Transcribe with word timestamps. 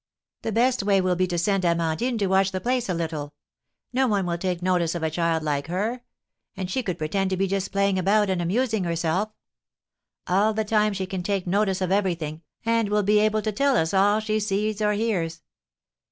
The 0.41 0.51
best 0.51 0.81
way 0.81 0.99
will 0.99 1.15
be 1.15 1.27
to 1.27 1.37
send 1.37 1.63
Amandine 1.63 2.17
to 2.17 2.25
watch 2.25 2.49
the 2.51 2.59
place 2.59 2.89
a 2.89 2.93
little; 2.95 3.35
no 3.93 4.07
one 4.07 4.25
will 4.25 4.35
take 4.39 4.63
notice 4.63 4.95
of 4.95 5.03
a 5.03 5.11
child 5.11 5.43
like 5.43 5.67
her; 5.67 6.01
and 6.57 6.71
she 6.71 6.81
could 6.81 6.97
pretend 6.97 7.29
to 7.29 7.37
be 7.37 7.45
just 7.45 7.71
playing 7.71 7.99
about, 7.99 8.27
and 8.27 8.41
amusing 8.41 8.83
herself; 8.83 9.29
all 10.25 10.55
the 10.55 10.65
time 10.65 10.93
she 10.93 11.05
can 11.05 11.21
take 11.21 11.45
notice 11.45 11.81
of 11.81 11.91
everything, 11.91 12.41
and 12.65 12.89
will 12.89 13.03
be 13.03 13.19
able 13.19 13.43
to 13.43 13.51
tell 13.51 13.77
us 13.77 13.93
all 13.93 14.19
she 14.19 14.39
sees 14.39 14.81
or 14.81 14.93
hears. 14.93 15.43